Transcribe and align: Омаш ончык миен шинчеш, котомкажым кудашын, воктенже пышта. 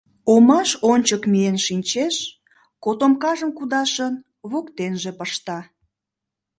Омаш 0.33 0.69
ончык 0.91 1.23
миен 1.31 1.57
шинчеш, 1.65 2.15
котомкажым 2.83 3.51
кудашын, 3.57 4.13
воктенже 4.51 5.11
пышта. 5.19 5.59